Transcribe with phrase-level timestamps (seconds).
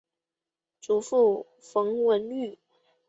[0.81, 2.57] 祖父冯文玉。